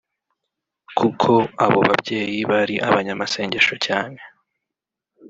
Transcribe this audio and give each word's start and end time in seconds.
kuko 0.97 1.31
abo 1.65 1.79
babyeyi 1.89 2.39
bari 2.51 2.75
abanyamasengesho 2.87 3.73
cyane 3.85 4.19